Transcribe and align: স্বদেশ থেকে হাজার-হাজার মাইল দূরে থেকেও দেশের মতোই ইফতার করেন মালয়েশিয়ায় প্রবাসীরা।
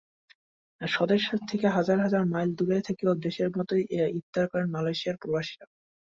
স্বদেশ 0.81 1.21
থেকে 1.49 1.67
হাজার-হাজার 1.69 2.23
মাইল 2.25 2.49
দূরে 2.55 2.77
থেকেও 2.87 3.11
দেশের 3.25 3.49
মতোই 3.57 3.83
ইফতার 4.19 4.45
করেন 4.51 4.67
মালয়েশিয়ায় 4.71 5.19
প্রবাসীরা। 5.21 5.65